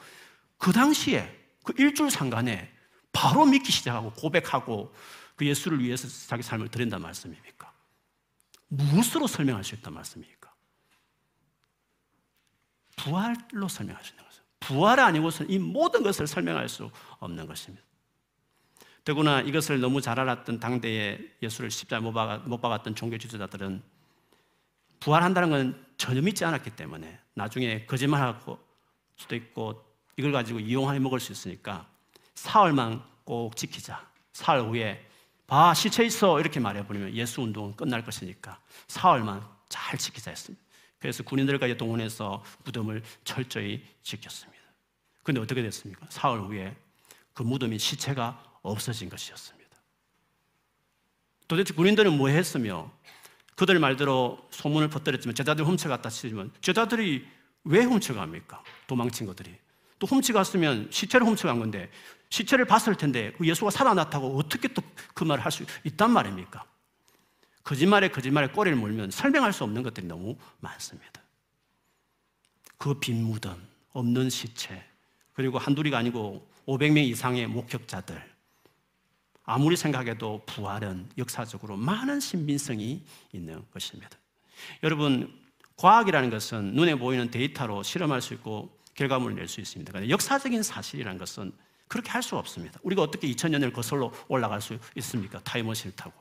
[0.57, 1.31] 그 당시에
[1.63, 2.73] 그 일주일 상간에
[3.13, 4.95] 바로 믿기 시작하고 고백하고
[5.37, 7.71] 그 예수를 위해서 자기 삶을 드린단 말씀입니까?
[8.69, 10.51] 무엇으로 설명할 수 있단 말씀입니까?
[12.97, 17.85] 부활로 설명할 수 있는 것은 부활이 아니고서는 이 모든 것을 설명할 수 없는 것입니다.
[19.05, 23.83] 더구나 이것을 너무 잘 알았던 당대에 예수를 십자에 못 박았던 종교 지도자들은
[25.01, 28.41] 부활한다는 건 전혀 믿지 않았기 때문에 나중에 거짓말할
[29.17, 29.85] 수도 있고
[30.17, 31.89] 이걸 가지고 이용해 먹을 수 있으니까
[32.35, 34.07] 사흘만 꼭 지키자.
[34.33, 35.07] 사흘 후에
[35.47, 40.65] 봐 시체 있어 이렇게 말해버리면 예수 운동은 끝날 것이니까 사흘만 잘 지키자 했습니다.
[40.99, 44.61] 그래서 군인들까지 동원해서 무덤을 철저히 지켰습니다.
[45.23, 46.07] 그런데 어떻게 됐습니까?
[46.11, 46.77] 사흘 후에
[47.33, 49.71] 그 무덤이 시체가 없어진 것이었습니다.
[51.49, 52.91] 도대체 군인들은 뭐 했으며
[53.57, 57.27] 그들 말대로 소문을 퍼뜨렸지만 제자들 훔쳐갔다 치지만 제자들이
[57.65, 58.63] 왜 훔쳐갑니까?
[58.87, 59.55] 도망친 것들이.
[59.99, 61.91] 또 훔쳐갔으면 시체를 훔쳐간 건데
[62.31, 64.83] 시체를 봤을 텐데 그 예수가 살아났다고 어떻게 또
[65.15, 66.65] 그 말을 할 수 있단 말입니까?
[67.63, 71.21] 거짓말에 거짓말에 꼬리를 물면 설명할 수 없는 것들이 너무 많습니다.
[72.79, 73.61] 그 빈 무덤,
[73.93, 74.83] 없는 시체,
[75.35, 78.30] 그리고 한둘이가 아니고 500명 이상의 목격자들,
[79.45, 84.11] 아무리 생각해도 부활은 역사적으로 많은 신빙성이 있는 것입니다.
[84.83, 85.33] 여러분,
[85.77, 89.91] 과학이라는 것은 눈에 보이는 데이터로 실험할 수 있고 결과물을 낼 수 있습니다.
[89.93, 91.53] 그런데 역사적인 사실이라는 것은
[91.89, 92.79] 그렇게 할 수 없습니다.
[92.83, 95.41] 우리가 어떻게 2000년을 거슬러 올라갈 수 있습니까?
[95.41, 96.13] 타임머신을 타고.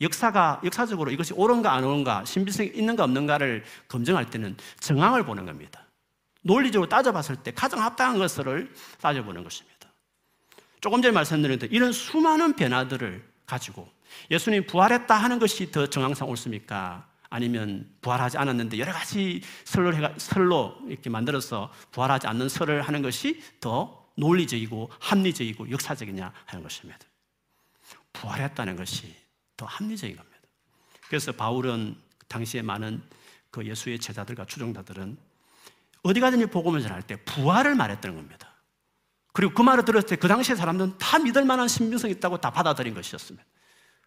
[0.00, 5.84] 역사가, 역사적으로 이것이 옳은가 안 옳은가, 신빙성이 있는가 없는가를 검증할 때는 정황을 보는 겁니다.
[6.40, 9.73] 논리적으로 따져봤을 때 가장 합당한 것을 따져보는 것입니다.
[10.84, 13.90] 조금 전에 말씀드렸는데 이런 수많은 변화들을 가지고
[14.30, 17.08] 예수님 부활했다 하는 것이 더 정황상 옳습니까?
[17.30, 24.90] 아니면 부활하지 않았는데 여러 가지 설로, 이렇게 만들어서 부활하지 않는 설을 하는 것이 더 논리적이고
[25.00, 26.98] 합리적이고 역사적이냐 하는 것입니다.
[28.12, 29.16] 부활했다는 것이
[29.56, 30.38] 더 합리적인 겁니다.
[31.08, 31.96] 그래서 바울은
[32.28, 33.02] 당시에 많은
[33.50, 35.16] 그 예수의 제자들과 추종자들은
[36.02, 38.53] 어디 가든지 복음을 전할 때 부활을 말했다는 겁니다.
[39.34, 42.94] 그리고 그 말을 들었을 때 그 당시에 사람들은 다 믿을 만한 신빙성이 있다고 다 받아들인
[42.94, 43.44] 것이었습니다.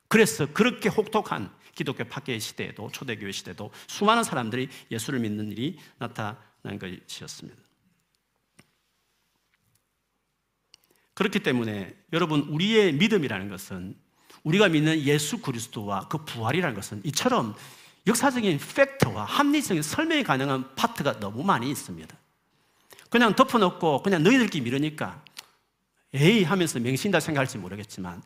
[0.07, 7.61] 그래서 그렇게 혹독한 기독교 파괴 시대에도 초대교회 시대도 수많은 사람들이 예수를 믿는 일이 나타난 것이었습니다.
[11.13, 13.95] 그렇기 때문에 여러분 우리의 믿음이라는 것은
[14.43, 17.55] 우리가 믿는 예수 그리스도와 그 부활이라는 것은 이처럼
[18.07, 22.15] 역사적인 팩트와 합리적인 설명이 가능한 파트가 너무 많이 있습니다.
[23.09, 25.23] 그냥 덮어놓고 그냥 너희들끼리 미르니까
[26.13, 28.21] 에이 하면서 맹신다 생각할지 모르겠지만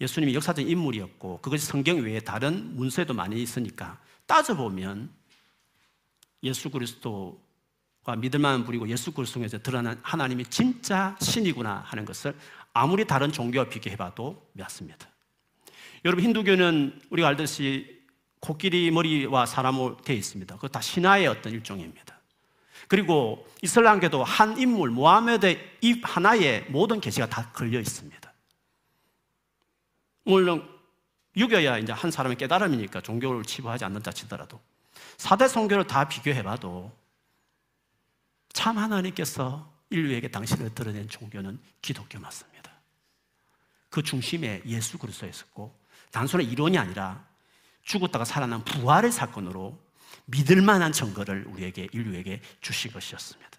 [0.00, 5.10] 예수님이 역사적 인물이었고 그것이 성경 외에 다른 문서에도 많이 있으니까 따져보면
[6.42, 12.34] 예수 그리스도와 믿을 만한 분이고 예수 그리스도 에서 드러난 하나님이 진짜 신이구나 하는 것을
[12.72, 15.08] 아무리 다른 종교와 비교해봐도 맞습니다.
[16.04, 18.00] 여러분 힌두교는 우리가 알듯이
[18.40, 20.54] 코끼리 머리와 사람으로 되어 있습니다.
[20.54, 22.19] 그거 다 신화의 어떤 일종입니다.
[22.90, 28.32] 그리고 이슬람계도 한 인물 모하메드의 입 하나에 모든 계시가 다 걸려 있습니다.
[30.24, 30.68] 물론
[31.36, 34.60] 육여야 이제 한 사람의 깨달음이니까 종교를 치부하지 않는다 치더라도
[35.18, 36.90] 사대 성교를 다 비교해봐도
[38.52, 42.72] 참 하나님께서 인류에게 당신을 드러낸 종교는 기독교 맞습니다.
[43.88, 45.72] 그 중심에 예수 그리스도 있었고
[46.10, 47.24] 단순한 이론이 아니라
[47.84, 49.78] 죽었다가 살아난 부활의 사건으로
[50.30, 53.50] 믿을 만한 증거를 우리에게 인류에게 주신 것이었습니다.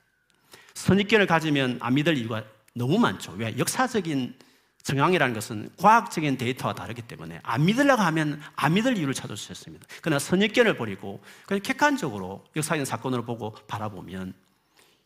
[0.74, 3.34] 선입견을 가지면 안 믿을 이유가 너무 많죠.
[3.34, 3.58] 왜?
[3.58, 4.36] 역사적인
[4.84, 9.86] 정황이라는 것은 과학적인 데이터와 다르기 때문에 안 믿으려고 하면 안 믿을 이유를 찾을 수 있습니다.
[10.02, 14.34] 그러나 선입견을 버리고 그냥 객관적으로 역사적인 사건을 보고 바라보면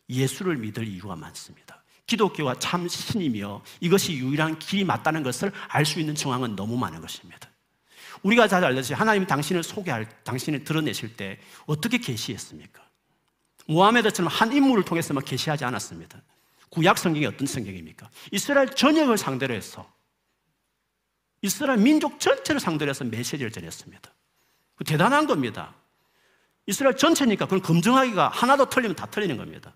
[0.08, 1.82] 예수를 믿을 이유가 많습니다.
[2.06, 7.50] 기독교가 참 신이며 이것이 유일한 길이 맞다는 것을 알 수 있는 정황은 너무 많은 것입니다.
[8.22, 12.82] 우리가 잘 알듯이 하나님이 당신을 소개할, 당신을 드러내실 때 어떻게 계시했습니까?
[13.66, 16.22] 모하메드처럼 한 인물을 통해서만 계시하지 않았습니다.
[16.70, 18.10] 구약 성경이 어떤 성경입니까?
[18.32, 19.90] 이스라엘 전역을 상대로 해서
[21.42, 24.10] 이스라엘 민족 전체를 상대로 해서 메시지를 전했습니다.
[24.74, 25.74] 그 대단한 겁니다.
[26.66, 29.74] 이스라엘 전체니까 그건 검증하기가 하나도 틀리면 다 틀리는 겁니다.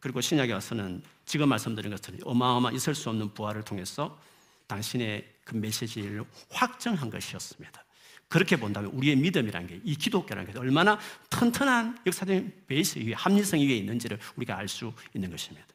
[0.00, 4.18] 그리고 신약에 와서는 지금 말씀드린 것처럼 어마어마 있을 수 없는 부활을 통해서
[4.66, 7.84] 당신의 그 메시지를 확정한 것이었습니다.
[8.28, 10.98] 그렇게 본다면 우리의 믿음이라는 게, 이 기독교라는 게 얼마나
[11.28, 15.66] 튼튼한 역사적인 베이스 위에, 합리성 위에 있는지를 우리가 알 수 있는 것입니다.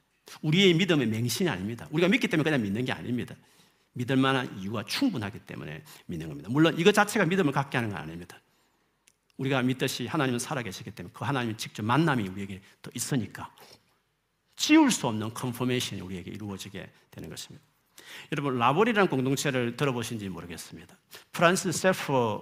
[0.42, 1.88] 우리의 믿음의 맹신이 아닙니다.
[1.92, 3.36] 우리가 믿기 때문에 그냥 믿는 게 아닙니다.
[3.94, 6.50] 믿을 만한 이유가 충분하기 때문에 믿는 겁니다.
[6.50, 8.40] 물론 이것 자체가 믿음을 갖게 하는 건 아닙니다.
[9.38, 13.54] 우리가 믿듯이 하나님은 살아계시기 때문에 그 하나님의 직접 만남이 우리에게 더 있으니까
[14.56, 17.64] 지울 수 없는 confirmation이 우리에게 이루어지게 되는 것입니다.
[18.32, 20.96] 여러분 라브리라는 공동체를 들어보신지 모르겠습니다.
[21.32, 22.42] 프란시스 쉐퍼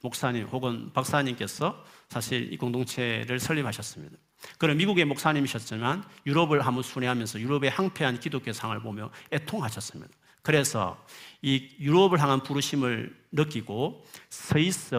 [0.00, 4.16] 목사님 혹은 박사님께서 사실 이 공동체를 설립하셨습니다.
[4.58, 10.12] 그는 미국의 목사님이셨지만 유럽을 한번 순회하면서 유럽의 황폐한 기독교 상을 보며 애통하셨습니다.
[10.42, 11.04] 그래서
[11.42, 14.94] 이 유럽을 향한 부르심을 느끼고 스위스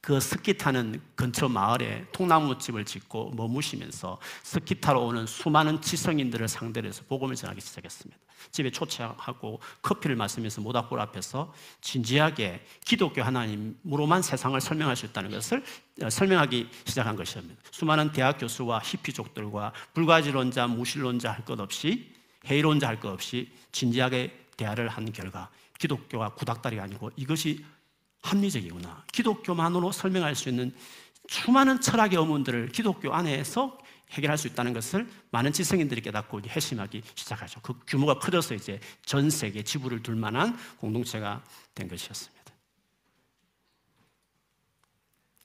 [0.00, 7.04] 그 스키 타는 근처 마을에 통나무집을 짓고 머무시면서 스키 타러 오는 수많은 지성인들을 상대로 해서
[7.08, 8.18] 복음을 전하기 시작했습니다.
[8.50, 15.64] 집에 초청하고 커피를 마시면서 모닥불 앞에서 진지하게 기독교 하나님으로만 세상을 설명할 수 있다는 것을
[16.02, 17.60] 어, 설명하기 시작한 것입니다.
[17.70, 22.12] 수많은 대학 교수와 히피족들과 불가지론자, 무신론자 할 것 없이
[22.48, 27.64] 해이론자 할 것 없이 진지하게 대화를 한 결과 기독교가 구닥다리가 아니고 이것이
[28.22, 29.04] 합리적이구나.
[29.12, 30.72] 기독교만으로 설명할 수 있는
[31.28, 33.78] 수많은 철학의 어문들을 기독교 안에서
[34.12, 37.60] 해결할 수 있다는 것을 많은 지성인들이 깨닫고 회심하기 시작하죠.
[37.62, 41.42] 그 규모가 커져서 이제 전 세계 지부를 둘 만한 공동체가
[41.74, 42.42] 된 것이었습니다.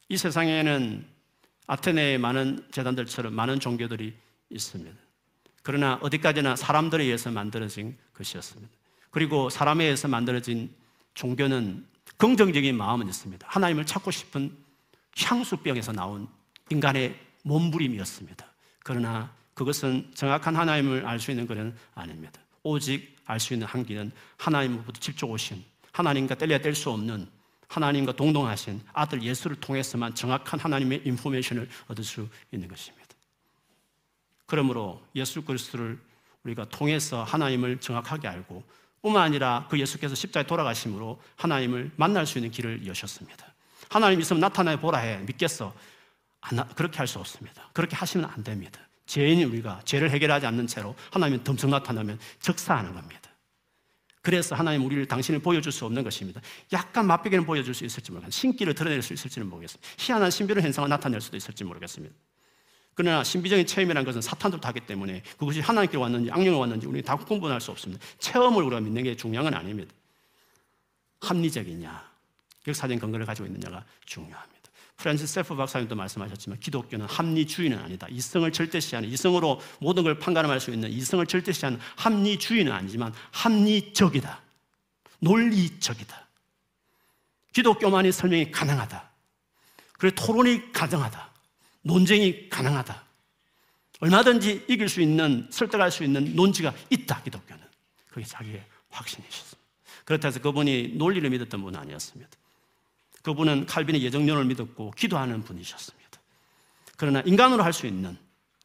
[0.10, 1.06] 이 세상에는
[1.68, 4.16] 아테네의 많은 재단들처럼 많은 종교들이
[4.50, 4.98] 있습니다.
[5.64, 8.72] 그러나 어디까지나 사람들에 의해서 만들어진 것이었습니다.
[9.12, 10.74] 그리고 사람에 의해서 만들어진
[11.14, 11.86] 종교는
[12.18, 13.46] 긍정적인 마음은 있습니다.
[13.50, 14.56] 하나님을 찾고 싶은
[15.18, 16.28] 향수병에서 나온
[16.70, 18.46] 인간의 몸부림이었습니다.
[18.88, 22.40] 그러나 그것은 정확한 하나님을 알 수 있는 것은 아닙니다.
[22.64, 27.28] 오직 알 수 있는 한계는 하나님으로부터 직접 오신 하나님과 뗄래야 뗄 수 없는
[27.68, 33.08] 하나님과 동동하신 아들 예수를 통해서만 정확한 하나님의 인포메이션을 얻을 수 있는 것입니다.
[34.46, 36.00] 그러므로 예수 그리스도를
[36.46, 38.64] 우리가 통해서 하나님을 정확하게 알고
[39.02, 43.54] 뿐만 아니라 그 예수께서 십자에 돌아가심으로 하나님을 만날 수 있는 길을 여셨습니다.
[43.90, 45.74] 하나님 있으면 나타내 보라 해 믿겠어.
[46.76, 47.70] 그렇게 할 수 없습니다.
[47.74, 48.80] 그렇게 하시면 안 됩니다.
[49.06, 53.22] 죄인인 우리가 죄를 해결하지 않는 채로 하나님은 덤성 나타나면 적사하는 겁니다.
[54.22, 56.42] 그래서 하나님 우리를 당신을 보여줄 수 없는 것입니다.
[56.74, 58.36] 약간 맛보기는 보여줄 수 있을지 모르겠습니다.
[58.38, 59.90] 신기를 드러낼 수 있을지는 모르겠습니다.
[59.98, 62.14] 희한한 신비로운 현상을 나타낼 수도 있을지 모르겠습니다.
[62.94, 67.62] 그러나 신비적인 체험이라는 것은 사탄도 하기 때문에 그것이 하나님께 왔는지 악령을 왔는지 우리는 다 구분할
[67.62, 68.04] 수 없습니다.
[68.20, 69.94] 체험을 우리가 믿는 게 중요한 건 아닙니다.
[71.22, 72.12] 합리적이냐,
[72.68, 74.57] 역사적인 근거를 가지고 있느냐가 중요합니다.
[74.98, 78.08] 프란시스 쉐퍼 박사님도 말씀하셨지만 기독교는 합리주의는 아니다.
[78.10, 84.42] 이성을 절대시하는 이성으로 모든 걸 판가름할 수 있는 이성을 절대시하는 합리주의는 아니지만 합리적이다.
[85.20, 86.28] 논리적이다.
[87.54, 89.10] 기독교만이 설명이 가능하다.
[90.00, 91.32] 그리고 토론이 가능하다.
[91.84, 93.04] 논쟁이 가능하다.
[94.00, 97.22] 얼마든지 이길 수 있는 설득할 수 있는 논지가 있다.
[97.22, 97.64] 기독교는
[98.10, 99.58] 그게 자기의 확신이셨습니다.
[100.06, 102.32] 그렇다 해서 그분이 논리를 믿었던 분은 아니었습니다.
[103.28, 106.08] 그분은 칼빈의 예정론을 믿었고 기도하는 분이셨습니다.
[106.96, 108.18] 그러나 인간으로 할 수 있는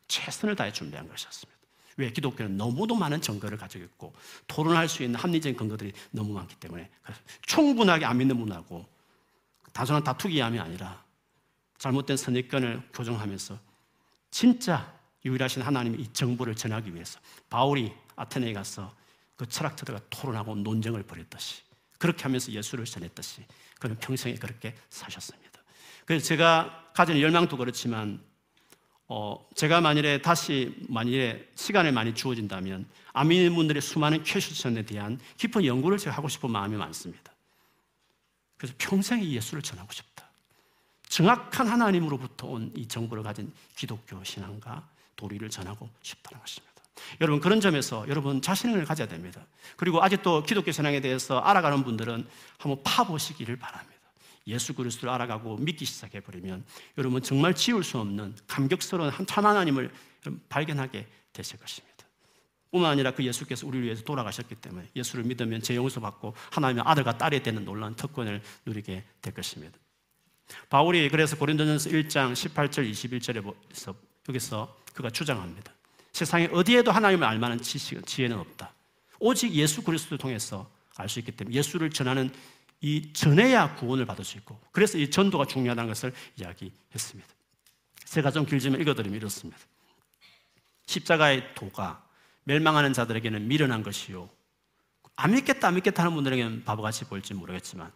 [0.07, 1.61] 최선을 다해 준비한 것이었습니다.
[1.97, 2.13] 왜?
[2.13, 4.15] 기독교는 너무도 많은 증거를 가지고 있고
[4.47, 6.89] 토론할 수 있는 합리적인 근거들이 너무 많기 때문에
[7.43, 8.87] 충분하게 안 믿는 분하고
[9.73, 11.03] 단순한 다투기함이 아니라
[11.79, 13.59] 잘못된 선입견을 교정하면서
[14.31, 14.95] 진짜
[15.25, 17.19] 유일하신 하나님의 이 정보를 전하기 위해서
[17.51, 18.95] 바울이 아테네에 가서
[19.37, 21.63] 그 철학자들과 토론하고 논쟁을 벌였듯이
[22.03, 23.45] 그렇게 하면서 예수를 전했듯이
[23.79, 25.63] 그는 평생에 그렇게 사셨습니다.
[26.05, 28.21] 그래서 제가 가진 열망도 그렇지만
[29.07, 36.17] 어, 제가 만일에 다시 만일에 시간을 많이 주어진다면 아민분들의 수많은 퀘스천에 대한 깊은 연구를 제가
[36.17, 37.33] 하고 싶은 마음이 많습니다.
[38.57, 40.29] 그래서 평생에 예수를 전하고 싶다.
[41.09, 46.72] 정확한 하나님으로부터 온 이 정보를 가진 기독교 신앙과 도리를 전하고 싶다는 것입니다.
[47.21, 49.47] 여러분 그런 점에서 여러분 자신을 가져야 됩니다.
[49.77, 52.27] 그리고 아직도 기독교 신앙에 대해서 알아가는 분들은
[52.59, 53.93] 한번 파보시기를 바랍니다.
[54.47, 56.65] 예수 그리스도를 알아가고 믿기 시작해 버리면
[56.99, 59.91] 여러분 정말 지울 수 없는 감격스러운 참 하나님을
[60.49, 61.93] 발견하게 되실 것입니다.
[62.71, 67.19] 뿐만 아니라 그 예수께서 우리를 위해서 돌아가셨기 때문에 예수를 믿으면 제 용서 받고 하나님의 아들과
[67.19, 69.79] 딸이 되는 놀라운 특권을 누리게 될 것입니다.
[70.71, 73.95] 바울이 그래서 고린도전서 1장 18절 21절에서
[74.29, 75.73] 여기서 그가 주장합니다.
[76.13, 78.73] 세상에 어디에도 하나님을 알 만한 지식, 지혜는 없다.
[79.19, 82.31] 오직 예수 그리스도를 통해서 알 수 있기 때문에 예수를 전하는
[82.81, 87.29] 이 전해야 구원을 받을 수 있고 그래서 이 전도가 중요하다는 것을 이야기했습니다.
[88.05, 89.59] 제가 좀 길지만 읽어드리면 이렇습니다.
[90.87, 92.05] 십자가의 도가
[92.45, 94.29] 멸망하는 자들에게는 미련한 것이요.
[95.17, 97.91] 안 믿겠다, 안 믿겠다 하는 분들에게는 바보같이 보일지 모르겠지만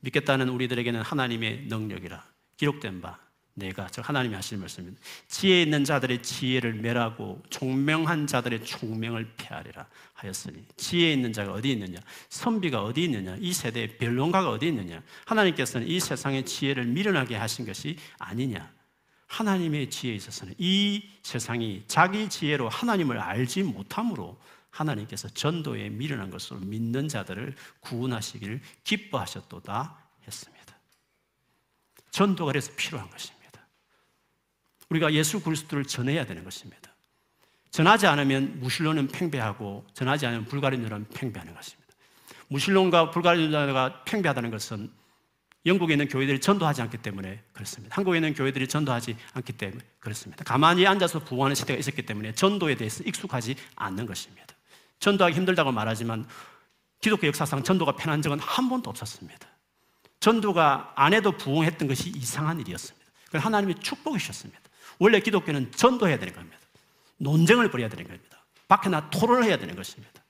[0.00, 2.24] 믿겠다는 우리들에게는 하나님의 능력이라
[2.56, 3.18] 기록된 바
[3.54, 5.00] 내가 즉 하나님이 하시는 말씀입니다.
[5.28, 11.98] 지혜 있는 자들의 지혜를 멸하고 총명한 자들의 총명을 폐하리라 하였으니 지혜 있는 자가 어디 있느냐?
[12.30, 13.36] 선비가 어디 있느냐?
[13.38, 15.02] 이 세대의 변론가가 어디 있느냐?
[15.26, 18.72] 하나님께서는 이 세상의 지혜를 미련하게 하신 것이 아니냐?
[19.26, 24.38] 하나님의 지혜에 있어서는 이 세상이 자기 지혜로 하나님을 알지 못함으로
[24.70, 30.62] 하나님께서 전도에 미련한 것으로 믿는 자들을 구원하시기를 기뻐하셨도다 했습니다.
[32.10, 33.41] 전도가 그래서 필요한 것입니다.
[34.92, 36.92] 우리가 예수 그리스도를 전해야 되는 것입니다.
[37.70, 41.92] 전하지 않으면 무신론은 팽배하고 전하지 않으면 불가리론은 팽배하는 것입니다.
[42.48, 44.90] 무신론과 불가리론가 팽배하다는 것은
[45.64, 47.96] 영국에 있는 교회들이 전도하지 않기 때문에 그렇습니다.
[47.96, 50.44] 한국에 있는 교회들이 전도하지 않기 때문에 그렇습니다.
[50.44, 54.54] 가만히 앉아서 부흥하는 시대가 있었기 때문에 전도에 대해서 익숙하지 않는 것입니다.
[54.98, 56.26] 전도하기 힘들다고 말하지만
[57.00, 59.48] 기독교 역사상 전도가 편한 적은 한 번도 없었습니다.
[60.20, 63.06] 전도가 안 해도 부흥했던 것이 이상한 일이었습니다.
[63.30, 64.61] 그 하나님의 축복이셨습니다.
[64.98, 66.58] 원래 기독교는 전도해야 되는 겁니다.
[67.18, 68.44] 논쟁을 벌여야 되는 겁니다.
[68.68, 70.22] 밖에 나 토론을 해야 되는 것입니다.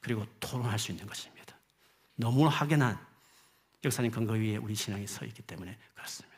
[0.00, 1.56] 그리고 토론할 수 있는 것입니다.
[2.16, 2.98] 너무 확연한
[3.84, 6.32] 역사님 근거 위에 우리 신앙이 서 있기 때문에 그렇습니다.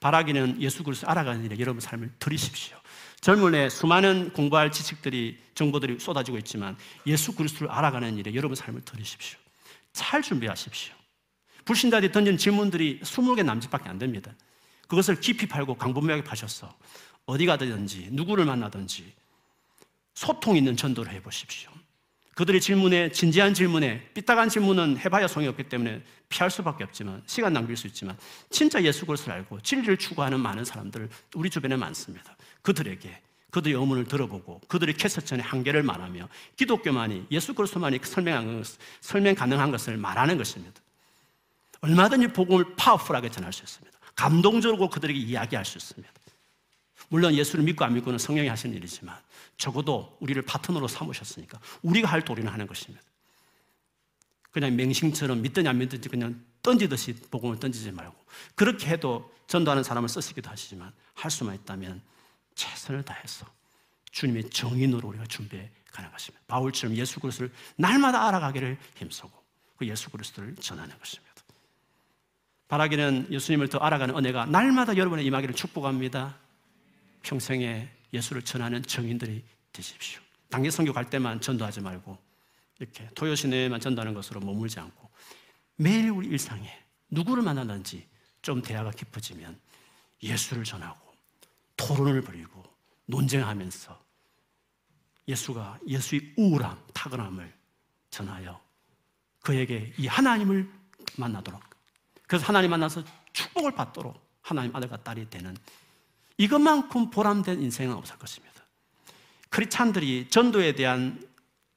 [0.00, 2.76] 바라기는 예수 그리스도 알아가는 일에 여러분 삶을 들이십시오.
[3.20, 6.76] 젊은에 수많은 공부할 지식들이 정보들이 쏟아지고 있지만
[7.06, 9.38] 예수 그리스도를 알아가는 일에 여러분 삶을 들이십시오.
[9.92, 10.94] 잘 준비하십시오.
[11.64, 14.34] 불신자들이 던진 질문들이 20개 남짓밖에 안 됩니다.
[14.94, 16.72] 그것을 깊이 팔고 강분명하게 파셔서
[17.26, 19.12] 어디 가든지 누구를 만나든지
[20.14, 21.70] 소통 있는 전도를 해 보십시오.
[22.36, 27.76] 그들의 질문에 진지한 질문에 삐딱한 질문은 해봐야 소용이 없기 때문에 피할 수밖에 없지만 시간 낭비일
[27.76, 28.16] 수 있지만
[28.50, 32.36] 진짜 예수 그리스도를 알고 진리를 추구하는 많은 사람들 우리 주변에 많습니다.
[32.62, 33.20] 그들에게
[33.50, 38.66] 그들의 의문을 들어보고 그들의 캐서전의 한계를 말하며 기독교만이 예수 그리스도만이 설명한 것,
[39.00, 40.80] 설명 가능한 것을 말하는 것입니다.
[41.80, 43.93] 얼마든지 복음을 파워풀하게 전할 수 있습니다.
[44.14, 46.12] 감동적으로 그들에게 이야기할 수 있습니다.
[47.08, 49.16] 물론 예수를 믿고 안 믿고는 성령이 하시는 일이지만
[49.56, 53.04] 적어도 우리를 파트너로 삼으셨으니까 우리가 할 도리는 하는 것입니다.
[54.50, 58.14] 그냥 맹심처럼 믿든지 안 믿든지 그냥 던지듯이 복음을 던지지 말고
[58.54, 62.00] 그렇게 해도 전도하는 사람을 쓰시기도 하시지만 할 수만 있다면
[62.54, 63.46] 최선을 다해서
[64.12, 66.44] 주님의 정인으로 우리가 준비해 가는 것입니다.
[66.46, 69.30] 바울처럼 예수 그리스도를 날마다 알아가기를 힘쓰고
[69.76, 71.33] 그 예수 그리스도를 전하는 것입니다.
[72.68, 76.36] 바라기는 예수님을 더 알아가는 은혜가 날마다 여러분의 임하기를 축복합니다.
[77.22, 80.20] 평생에 예수를 전하는 정인들이 되십시오.
[80.48, 82.16] 당일 선교 갈 때만 전도하지 말고
[82.78, 85.10] 이렇게 토요 시내에만 전도하는 것으로 머물지 않고
[85.76, 86.70] 매일 우리 일상에
[87.10, 88.06] 누구를 만나든지
[88.42, 89.58] 좀 대화가 깊어지면
[90.22, 91.12] 예수를 전하고
[91.76, 92.62] 토론을 벌이고
[93.06, 94.04] 논쟁하면서
[95.26, 97.52] 예수가 예수의 우울함, 타건함을
[98.10, 98.60] 전하여
[99.40, 100.70] 그에게 이 하나님을
[101.16, 101.62] 만나도록
[102.26, 103.02] 그래서 하나님 만나서
[103.32, 105.56] 축복을 받도록 하나님 아들과 딸이 되는
[106.38, 108.54] 이것만큼 보람된 인생은 없을 것입니다.
[109.50, 111.22] 크리찬들이 전도에 대한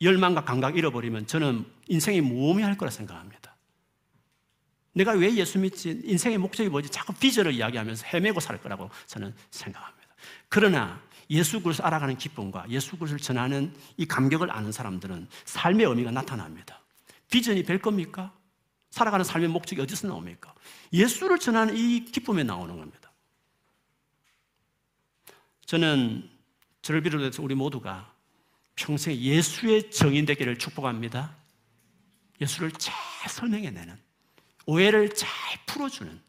[0.01, 3.55] 열망과 감각 잃어버리면 저는 인생이 무의미할 거라 생각합니다.
[4.93, 6.01] 내가 왜 예수 믿지?
[6.03, 6.89] 인생의 목적이 뭐지?
[6.89, 10.07] 자꾸 비전을 이야기하면서 헤매고 살 거라고 저는 생각합니다.
[10.49, 16.81] 그러나 예수 그리스도 알아가는 기쁨과 예수 그리스도를 전하는 이 감격을 아는 사람들은 삶의 의미가 나타납니다.
[17.29, 18.33] 비전이 될 겁니까?
[18.97, 20.55] 살아가는 삶의 목적이 어디서 나옵니까?
[20.91, 23.11] 예수를 전하는 이 기쁨에 나오는 겁니다.
[25.65, 26.27] 저는
[26.81, 28.11] 저를 비롯해서 우리 모두가
[28.75, 31.35] 평생 예수의 정인 되기를 축복합니다.
[32.41, 32.95] 예수를 잘
[33.29, 33.99] 설명해내는,
[34.65, 35.29] 오해를 잘
[35.67, 36.19] 풀어주는,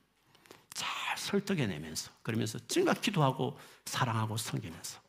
[0.75, 5.01] 잘 설득해내면서, 그러면서 증각 기도하고 사랑하고 섬기면서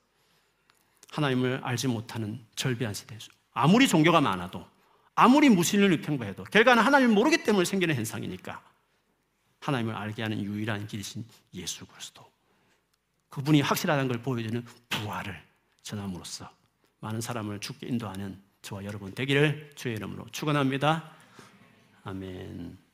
[1.12, 3.18] 하나님을 알지 못하는 절비한 시대
[3.54, 4.66] 아무리 종교가 많아도
[5.20, 8.62] 아무리 무신을 유평부해도 결과는 하나님을 모르기 때문에 생기는 현상이니까
[9.60, 12.26] 하나님을 알게 하는 유일한 길이신 예수 그리스도
[13.30, 15.42] 그분이 확실하다는 걸 보여주는 부활을
[15.82, 16.50] 전함으로써
[17.02, 21.12] 많은 사람을 죽게 인도하는 저와 여러분 되기를 주의 이름으로 축원합니다.
[22.04, 22.89] 아멘.